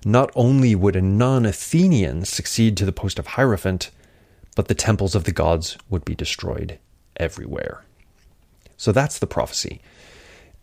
[0.04, 3.90] Not only would a non Athenian succeed to the post of Hierophant,
[4.56, 6.78] but the temples of the gods would be destroyed
[7.16, 7.84] everywhere.
[8.76, 9.80] So that's the prophecy.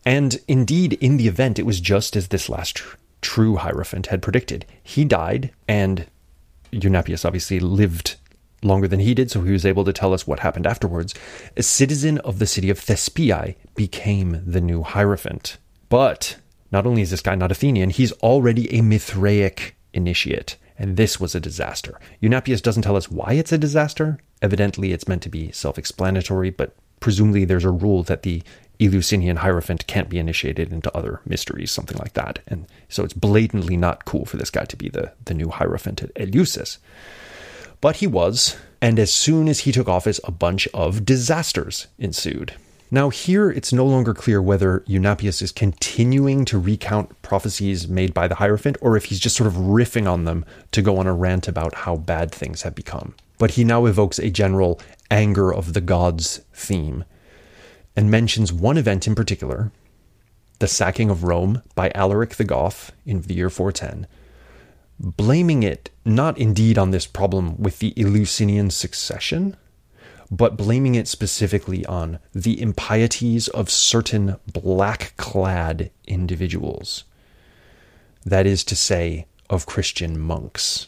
[0.05, 2.81] And indeed, in the event, it was just as this last
[3.21, 4.65] true Hierophant had predicted.
[4.81, 6.07] He died, and
[6.71, 8.15] Eunapius obviously lived
[8.63, 11.13] longer than he did, so he was able to tell us what happened afterwards.
[11.55, 15.57] A citizen of the city of Thespiae became the new Hierophant.
[15.89, 16.37] But
[16.71, 20.57] not only is this guy not Athenian, he's already a Mithraic initiate.
[20.77, 21.99] And this was a disaster.
[22.19, 24.19] Eunapius doesn't tell us why it's a disaster.
[24.41, 28.43] Evidently, it's meant to be self explanatory, but presumably there's a rule that the
[28.79, 32.39] Eleusinian Hierophant can't be initiated into other mysteries, something like that.
[32.47, 36.03] And so it's blatantly not cool for this guy to be the, the new Hierophant
[36.03, 36.77] at Eleusis.
[37.79, 42.53] But he was, and as soon as he took office, a bunch of disasters ensued.
[42.89, 48.29] Now, here it's no longer clear whether Eunapius is continuing to recount prophecies made by
[48.29, 51.13] the Hierophant or if he's just sort of riffing on them to go on a
[51.13, 53.13] rant about how bad things have become.
[53.37, 54.79] But he now evokes a general
[55.11, 57.03] anger of the gods theme
[57.95, 59.71] and mentions one event in particular,
[60.59, 64.07] the sacking of Rome by Alaric the Goth in the year 410,
[64.99, 69.55] blaming it not indeed on this problem with the Eleusinian succession,
[70.29, 77.03] but blaming it specifically on the impieties of certain black clad individuals.
[78.25, 80.87] That is to say, of Christian monks.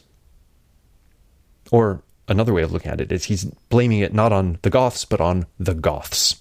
[1.70, 5.04] Or another way of looking at it is he's blaming it not on the Goths,
[5.04, 6.36] but on the Goths,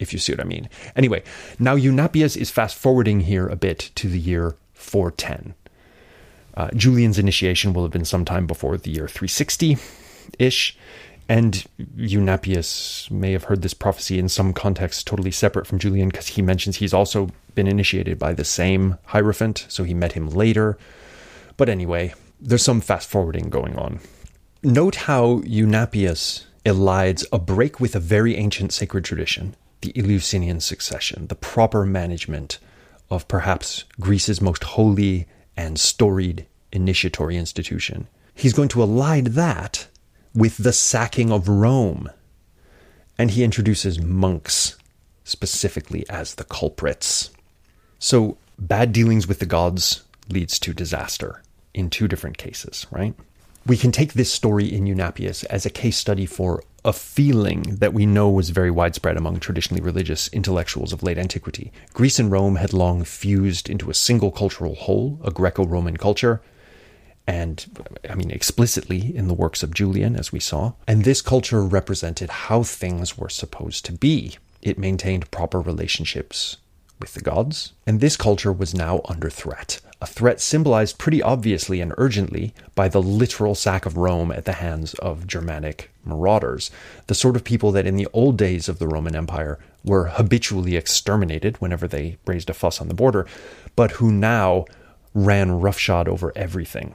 [0.00, 0.68] if you see what I mean.
[0.96, 1.22] Anyway,
[1.58, 5.54] now Eunapius is fast forwarding here a bit to the year 410.
[6.56, 9.76] Uh, Julian's initiation will have been sometime before the year 360
[10.38, 10.76] ish.
[11.28, 11.64] And
[11.96, 16.42] Eunapius may have heard this prophecy in some context totally separate from Julian because he
[16.42, 20.78] mentions he's also been initiated by the same Hierophant, so he met him later.
[21.56, 23.98] But anyway, there's some fast forwarding going on.
[24.62, 31.26] Note how Eunapius elides a break with a very ancient sacred tradition, the Eleusinian succession,
[31.26, 32.58] the proper management
[33.10, 38.08] of perhaps Greece's most holy and storied initiatory institution.
[38.34, 39.88] He's going to elide that
[40.34, 42.10] with the sacking of Rome.
[43.18, 44.76] And he introduces monks
[45.24, 47.30] specifically as the culprits.
[47.98, 51.42] So, bad dealings with the gods leads to disaster
[51.72, 53.14] in two different cases, right?
[53.66, 57.92] We can take this story in Eunapius as a case study for a feeling that
[57.92, 61.72] we know was very widespread among traditionally religious intellectuals of late antiquity.
[61.92, 66.40] Greece and Rome had long fused into a single cultural whole, a Greco Roman culture,
[67.26, 67.66] and
[68.08, 70.74] I mean explicitly in the works of Julian, as we saw.
[70.86, 74.36] And this culture represented how things were supposed to be.
[74.62, 76.58] It maintained proper relationships
[77.00, 79.80] with the gods, and this culture was now under threat.
[79.98, 84.52] A threat symbolized pretty obviously and urgently by the literal sack of Rome at the
[84.54, 86.70] hands of Germanic marauders,
[87.06, 90.76] the sort of people that in the old days of the Roman Empire were habitually
[90.76, 93.26] exterminated whenever they raised a fuss on the border,
[93.74, 94.66] but who now
[95.14, 96.94] ran roughshod over everything.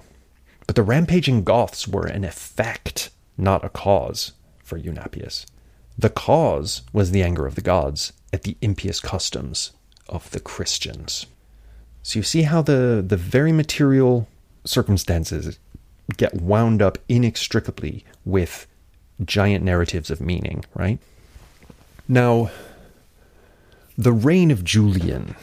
[0.68, 4.34] But the rampaging Goths were an effect, not a cause,
[4.64, 5.48] for Eunapius.
[5.98, 9.72] The cause was the anger of the gods at the impious customs
[10.08, 11.26] of the Christians.
[12.04, 14.28] So you see how the, the very material
[14.66, 15.60] circumstances
[16.18, 18.68] get wound up inextricably with
[19.24, 21.00] giant narratives of meaning, right?
[22.08, 22.52] Now,
[23.98, 25.36] the reign of Julian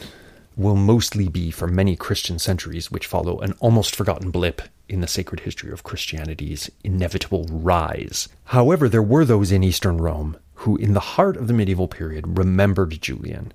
[0.55, 5.07] will mostly be for many Christian centuries which follow an almost forgotten blip in the
[5.07, 8.27] sacred history of Christianity's inevitable rise.
[8.45, 12.37] However, there were those in Eastern Rome who, in the heart of the medieval period,
[12.37, 13.53] remembered Julian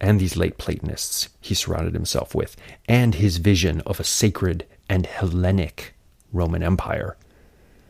[0.00, 2.56] and these late Platonists he surrounded himself with,
[2.88, 5.94] and his vision of a sacred and Hellenic
[6.32, 7.16] Roman Empire,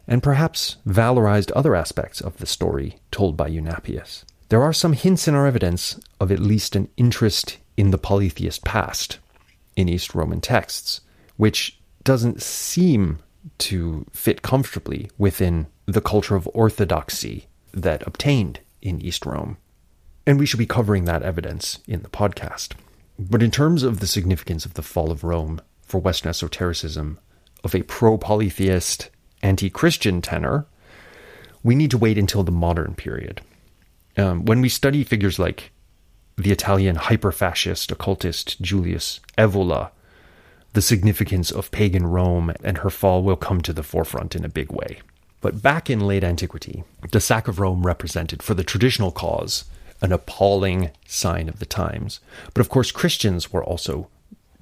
[0.07, 4.25] and perhaps valorized other aspects of the story told by Eunapius.
[4.49, 8.65] There are some hints in our evidence of at least an interest in the polytheist
[8.65, 9.19] past
[9.77, 11.01] in East Roman texts,
[11.37, 13.21] which doesn't seem
[13.59, 19.57] to fit comfortably within the culture of orthodoxy that obtained in East Rome.
[20.27, 22.75] And we should be covering that evidence in the podcast.
[23.19, 27.19] But in terms of the significance of the fall of Rome for Western esotericism
[27.65, 29.11] of a pro polytheist,
[29.43, 30.67] anti Christian tenor,
[31.63, 33.41] we need to wait until the modern period.
[34.17, 35.73] Um, when we study figures like
[36.37, 39.91] the Italian hyper fascist occultist Julius Evola
[40.73, 44.49] the significance of pagan Rome and her fall will come to the forefront in a
[44.49, 45.01] big way.
[45.41, 49.65] But back in late antiquity, the sack of Rome represented, for the traditional cause,
[50.03, 52.21] an appalling sign of the times.
[52.55, 54.09] But of course, Christians were also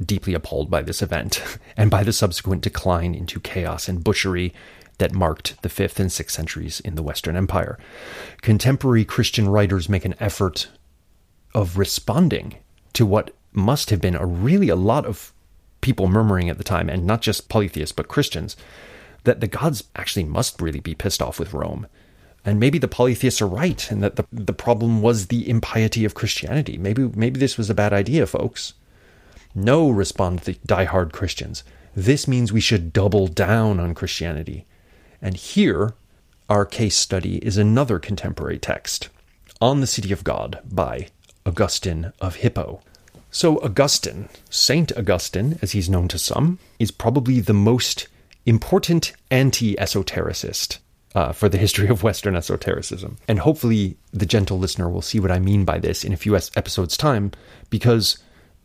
[0.05, 1.43] deeply appalled by this event
[1.77, 4.55] and by the subsequent decline into chaos and butchery
[4.99, 7.79] that marked the 5th and 6th centuries in the Western Empire.
[8.43, 10.69] Contemporary Christian writers make an effort
[11.55, 12.57] of responding
[12.93, 15.33] to what must have been a really a lot of
[15.81, 18.57] people murmuring at the time, and not just polytheists, but Christians,
[19.25, 21.87] that the gods actually must really be pissed off with Rome.
[22.49, 26.15] And maybe the polytheists are right, and that the, the problem was the impiety of
[26.15, 26.79] Christianity.
[26.79, 28.73] Maybe, maybe this was a bad idea, folks.
[29.55, 31.63] No, respond the die-hard Christians.
[31.95, 34.65] This means we should double down on Christianity.
[35.21, 35.93] And here,
[36.49, 39.11] our case study is another contemporary text
[39.61, 41.09] on the City of God by
[41.45, 42.81] Augustine of Hippo.
[43.31, 48.09] So, Augustine, Saint Augustine, as he's known to some, is probably the most
[48.47, 50.79] important anti esotericist
[51.19, 53.17] uh, for the history of Western esotericism.
[53.27, 56.37] And hopefully, the gentle listener will see what I mean by this in a few
[56.37, 57.33] episodes' time,
[57.71, 58.19] because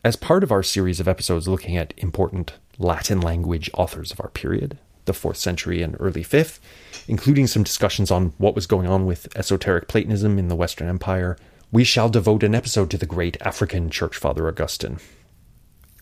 [0.04, 4.28] as part of our series of episodes looking at important Latin language authors of our
[4.28, 6.60] period, the 4th century and early 5th,
[7.08, 11.36] including some discussions on what was going on with esoteric Platonism in the Western Empire,
[11.72, 14.98] we shall devote an episode to the great African church father Augustine,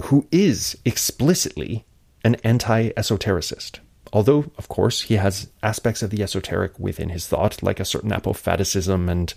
[0.02, 1.86] who is explicitly
[2.22, 3.78] an anti esotericist.
[4.12, 8.12] Although, of course, he has aspects of the esoteric within his thought, like a certain
[8.12, 9.32] apophaticism and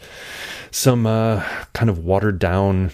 [0.70, 2.92] some uh, kind of watered down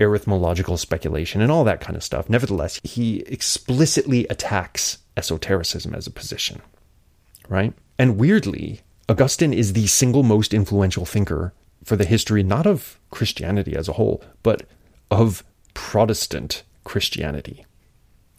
[0.00, 2.28] arithmological speculation and all that kind of stuff.
[2.28, 6.60] Nevertheless, he explicitly attacks esotericism as a position,
[7.48, 7.72] right?
[7.96, 11.52] And weirdly, Augustine is the single most influential thinker
[11.84, 14.64] for the history not of Christianity as a whole, but
[15.12, 15.44] of
[15.74, 17.64] Protestant Christianity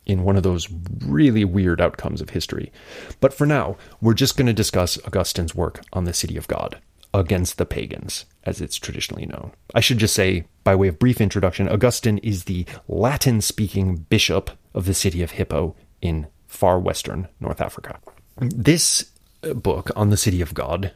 [0.05, 0.69] in one of those
[1.05, 2.71] really weird outcomes of history.
[3.19, 6.79] But for now, we're just going to discuss Augustine's work on the City of God
[7.13, 9.51] against the pagans, as it's traditionally known.
[9.73, 14.51] I should just say, by way of brief introduction, Augustine is the Latin speaking bishop
[14.73, 17.99] of the city of Hippo in far western North Africa.
[18.37, 19.11] This
[19.43, 20.91] uh, book on the City of God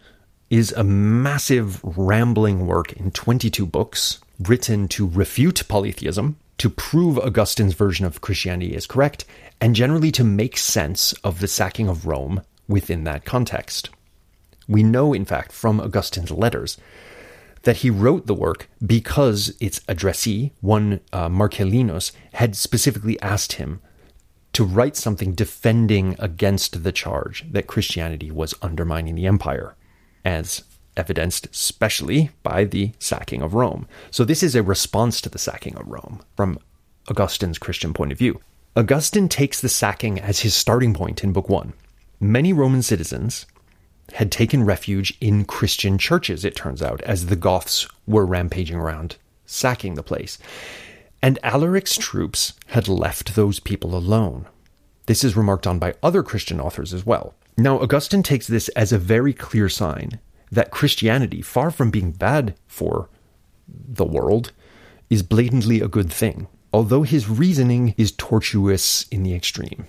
[0.49, 7.74] is a massive, rambling work in 22 books written to refute polytheism, to prove Augustine's
[7.74, 9.26] version of Christianity is correct,
[9.60, 13.89] and generally to make sense of the sacking of Rome within that context.
[14.68, 16.78] We know, in fact, from Augustine's letters
[17.64, 23.82] that he wrote the work because its addressee, one uh, Marcellinus, had specifically asked him
[24.53, 29.76] to write something defending against the charge that Christianity was undermining the empire,
[30.24, 30.64] as
[31.00, 33.88] evidenced especially by the sacking of Rome.
[34.12, 36.60] So, this is a response to the sacking of Rome from
[37.10, 38.41] Augustine's Christian point of view.
[38.76, 41.74] Augustine takes the sacking as his starting point in Book 1.
[42.20, 43.45] Many Roman citizens
[44.14, 49.16] had taken refuge in Christian churches, it turns out, as the Goths were rampaging around,
[49.45, 50.38] sacking the place.
[51.22, 54.47] And Alaric's troops had left those people alone.
[55.06, 57.34] This is remarked on by other Christian authors as well.
[57.58, 60.20] Now, Augustine takes this as a very clear sign
[60.52, 63.10] that Christianity, far from being bad for
[63.68, 64.52] the world,
[65.10, 69.88] is blatantly a good thing, although his reasoning is tortuous in the extreme.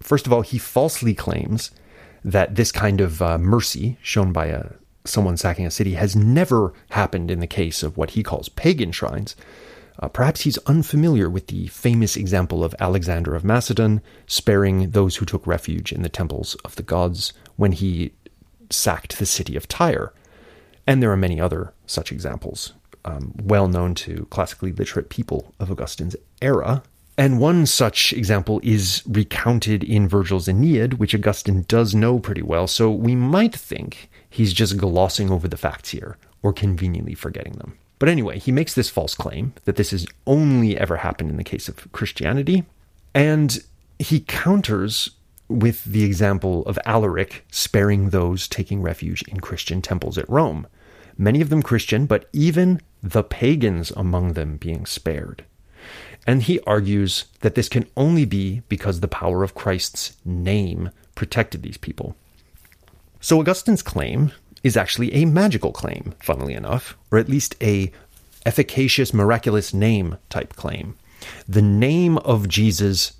[0.00, 1.70] First of all, he falsely claims
[2.24, 4.72] that this kind of uh, mercy shown by a,
[5.04, 8.92] someone sacking a city has never happened in the case of what he calls pagan
[8.92, 9.36] shrines.
[10.00, 15.26] Uh, perhaps he's unfamiliar with the famous example of Alexander of Macedon sparing those who
[15.26, 18.12] took refuge in the temples of the gods when he
[18.70, 20.12] sacked the city of Tyre.
[20.86, 25.70] And there are many other such examples, um, well known to classically literate people of
[25.70, 26.82] Augustine's era.
[27.16, 32.66] And one such example is recounted in Virgil's Aeneid, which Augustine does know pretty well,
[32.66, 37.78] so we might think he's just glossing over the facts here, or conveniently forgetting them.
[38.00, 41.44] But anyway, he makes this false claim that this has only ever happened in the
[41.44, 42.64] case of Christianity,
[43.14, 43.58] and
[44.00, 45.10] he counters
[45.48, 50.66] with the example of Alaric sparing those taking refuge in Christian temples at Rome,
[51.18, 55.44] many of them Christian, but even the pagans among them being spared.
[56.26, 61.62] And he argues that this can only be because the power of Christ's name protected
[61.62, 62.16] these people.
[63.20, 64.32] So Augustine's claim
[64.62, 67.92] is actually a magical claim, funnily enough, or at least a
[68.46, 70.96] efficacious, miraculous name type claim.
[71.48, 73.12] The name of Jesus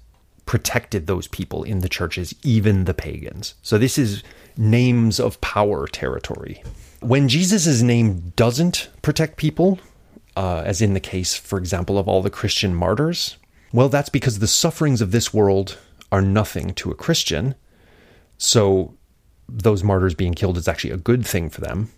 [0.46, 3.54] protected those people in the churches, even the pagans.
[3.62, 4.22] So this is
[4.56, 6.62] names of power territory.
[7.00, 9.78] When Jesus' name doesn't protect people,
[10.36, 13.36] uh, as in the case, for example, of all the Christian martyrs,
[13.72, 15.78] well, that's because the sufferings of this world
[16.12, 17.54] are nothing to a Christian.
[18.38, 18.94] So
[19.48, 21.90] those martyrs being killed is actually a good thing for them.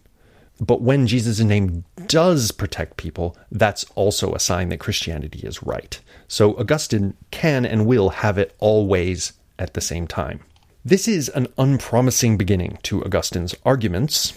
[0.58, 6.00] But when Jesus' name does protect people, that's also a sign that Christianity is right.
[6.28, 10.40] So Augustine can and will have it always at the same time.
[10.84, 14.32] This is an unpromising beginning to Augustine's arguments,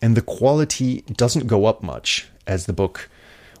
[0.00, 3.10] and the quality doesn't go up much as the book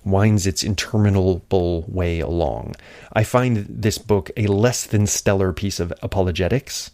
[0.04, 2.74] winds its interminable way along.
[3.12, 6.92] I find this book a less than stellar piece of apologetics,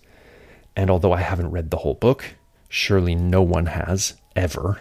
[0.75, 2.35] and although I haven't read the whole book,
[2.69, 4.81] surely no one has, ever,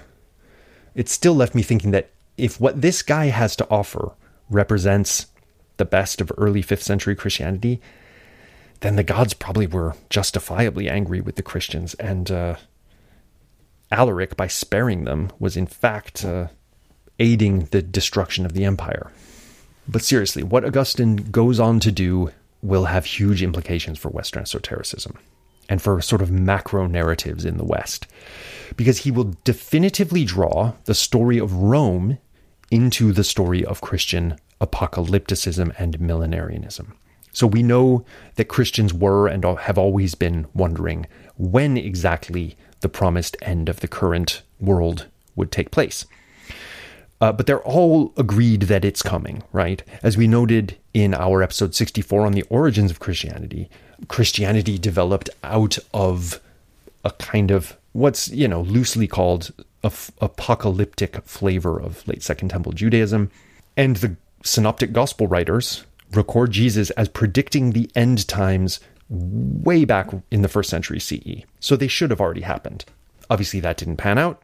[0.96, 4.14] it still left me thinking that if what this guy has to offer
[4.50, 5.28] represents
[5.78, 7.82] the best of early 5th century Christianity,
[8.82, 12.56] then the gods probably were justifiably angry with the Christians, and uh,
[13.92, 16.48] Alaric, by sparing them, was in fact uh,
[17.20, 19.12] aiding the destruction of the empire.
[19.88, 25.18] But seriously, what Augustine goes on to do will have huge implications for Western esotericism
[25.70, 28.08] and for sort of macro narratives in the West,
[28.76, 32.18] because he will definitively draw the story of Rome
[32.72, 36.94] into the story of Christian apocalypticism and millenarianism.
[37.34, 38.06] So we know
[38.36, 43.88] that Christians were and have always been wondering when exactly the promised end of the
[43.88, 46.06] current world would take place.
[47.20, 49.82] Uh, but they're all agreed that it's coming, right?
[50.04, 53.70] As we noted in our episode 64 on the origins of Christianity,
[54.08, 56.40] Christianity developed out of
[57.04, 59.54] a kind of what's, you know, loosely called
[59.84, 63.32] apocalyptic flavor of late Second Temple Judaism.
[63.76, 68.80] And the synoptic gospel writers record Jesus as predicting the end times
[69.10, 71.44] way back in the first century CE.
[71.60, 72.86] So they should have already happened.
[73.30, 74.44] Obviously, that didn't pan out,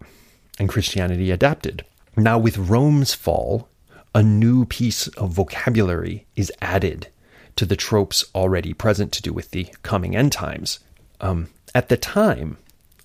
[0.58, 1.86] and Christianity adapted.
[2.16, 3.70] Now, with Rome's fall,
[4.16, 7.10] a new piece of vocabulary is added
[7.56, 10.80] to the tropes already present to do with the coming end times.
[11.22, 12.58] Um, at the time,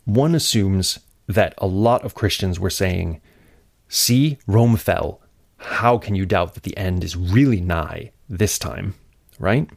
[0.05, 3.21] one assumes that a lot of Christians were saying,
[3.89, 5.21] See, Rome fell.
[5.65, 8.95] How can you doubt that the end is really nigh this time?
[9.39, 9.69] Right?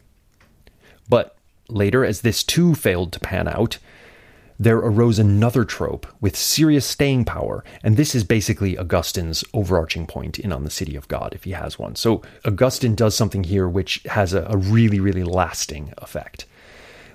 [1.09, 1.38] But
[1.69, 3.77] Later, as this too failed to pan out,
[4.59, 10.39] there arose another trope with serious staying power, and this is basically Augustine's overarching point
[10.39, 11.95] in On the City of God, if he has one.
[11.95, 16.45] So, Augustine does something here which has a, a really, really lasting effect,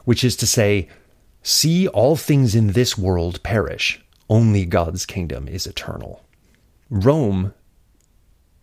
[0.04, 0.88] which is to say,
[1.42, 6.22] See all things in this world perish, only God's kingdom is eternal.
[6.90, 7.54] Rome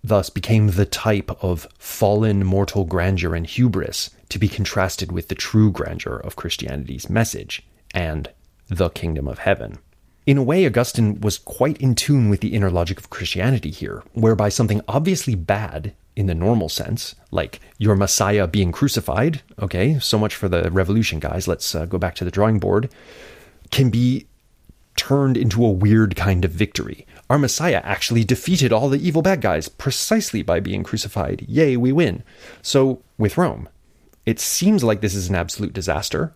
[0.04, 5.36] thus became the type of fallen mortal grandeur and hubris to be contrasted with the
[5.36, 8.30] true grandeur of Christianity's message and
[8.68, 9.80] the kingdom of heaven.
[10.26, 14.04] In a way, Augustine was quite in tune with the inner logic of Christianity here,
[14.14, 20.20] whereby something obviously bad in the normal sense, like your Messiah being crucified, okay, so
[20.20, 22.92] much for the revolution, guys, let's uh, go back to the drawing board,
[23.72, 24.28] can be
[24.96, 27.08] turned into a weird kind of victory.
[27.30, 31.46] Our Messiah actually defeated all the evil bad guys precisely by being crucified.
[31.48, 32.24] Yay, we win.
[32.64, 33.70] So, with Rome,
[34.26, 36.34] it seems like this is an absolute disaster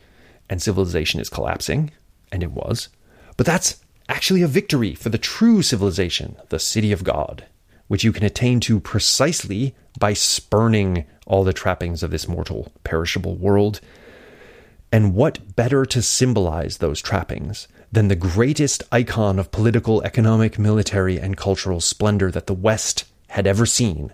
[0.49, 1.91] and civilization is collapsing,
[2.31, 2.89] and it was.
[3.37, 7.45] But that's actually a victory for the true civilization, the city of God,
[7.87, 13.35] which you can attain to precisely by spurning all the trappings of this mortal, perishable
[13.35, 13.79] world.
[14.91, 21.19] And what better to symbolize those trappings than the greatest icon of political, economic, military,
[21.19, 24.11] and cultural splendor that the West had ever seen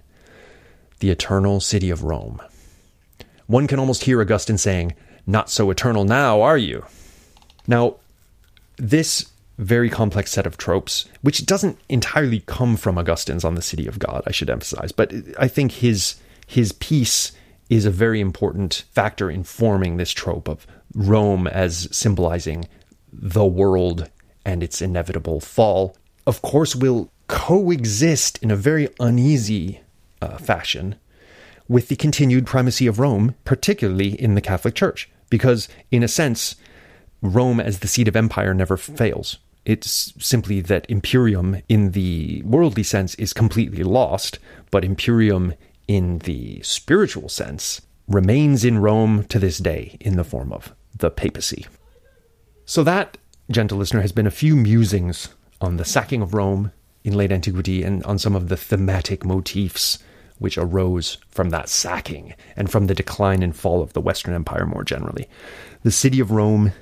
[0.99, 2.41] the eternal city of Rome.
[3.47, 6.85] One can almost hear Augustine saying, Not so eternal now, are you?
[7.67, 7.95] Now,
[8.75, 13.87] this very complex set of tropes, which doesn't entirely come from Augustine's on the city
[13.87, 16.15] of God, I should emphasize, but I think his
[16.47, 17.31] his piece
[17.69, 22.65] is a very important factor in forming this trope of Rome as symbolizing
[23.11, 24.09] the world
[24.45, 25.95] and its inevitable fall,
[26.25, 29.81] of course, will coexist in a very uneasy
[30.21, 30.95] uh, fashion
[31.67, 35.09] with the continued primacy of Rome, particularly in the Catholic Church.
[35.29, 36.55] Because, in a sense,
[37.21, 39.37] Rome as the seat of empire never fails.
[39.65, 44.39] It's simply that imperium in the worldly sense is completely lost,
[44.71, 45.53] but imperium
[45.87, 51.11] in the spiritual sense remains in Rome to this day in the form of the
[51.11, 51.67] papacy.
[52.69, 53.17] So, that,
[53.49, 56.71] gentle listener, has been a few musings on the sacking of Rome
[57.03, 59.97] in late antiquity and on some of the thematic motifs
[60.37, 64.67] which arose from that sacking and from the decline and fall of the Western Empire
[64.67, 65.27] more generally.
[65.81, 66.73] The city of Rome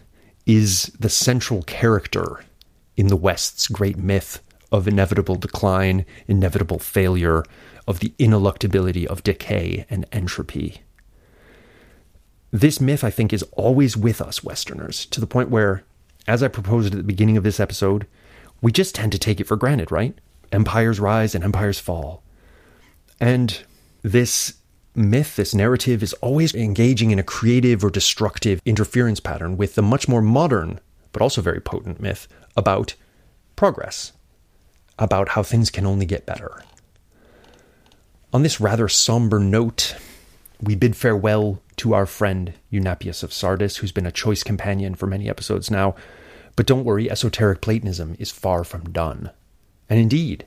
[0.46, 2.44] is the central character
[2.98, 4.42] in the West's great myth
[4.74, 7.46] of inevitable decline, inevitable failure,
[7.88, 10.82] of the ineluctability of decay and entropy.
[12.58, 15.84] This myth, I think, is always with us Westerners, to the point where,
[16.28, 18.08] as I proposed at the beginning of this episode,
[18.64, 20.18] we just tend to take it for granted, right?
[20.52, 22.24] Empires rise and empires fall.
[23.20, 23.62] And
[24.02, 24.56] this
[24.96, 29.84] myth, this narrative, is always engaging in a creative or destructive interference pattern with the
[29.84, 30.80] much more modern,
[31.12, 32.96] but also very potent myth about
[33.56, 34.14] progress,
[34.98, 36.64] about how things can only get better.
[38.34, 39.96] On this rather somber note,
[40.60, 45.08] we bid farewell to our friend Eunapius of Sardis, who's been a choice companion for
[45.08, 45.96] many episodes now.
[46.56, 49.32] But don't worry, esoteric Platonism is far from done.
[49.90, 50.46] And indeed,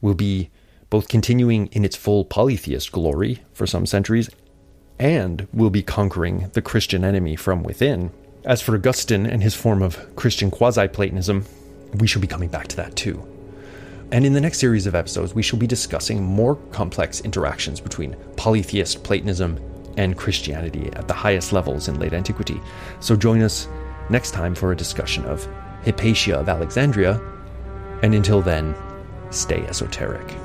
[0.00, 0.50] will be
[0.90, 4.28] both continuing in its full polytheist glory for some centuries
[4.98, 8.10] and will be conquering the Christian enemy from within.
[8.44, 11.44] As for Augustine and his form of Christian quasi Platonism,
[11.94, 13.26] we shall be coming back to that too.
[14.10, 18.16] And in the next series of episodes, we shall be discussing more complex interactions between
[18.36, 19.58] polytheist Platonism
[19.96, 22.60] and Christianity at the highest levels in late antiquity.
[23.00, 23.68] So join us
[24.10, 25.46] next time for a discussion of
[25.84, 27.20] Hypatia of Alexandria.
[28.02, 28.74] And until then,
[29.30, 30.36] stay esoteric.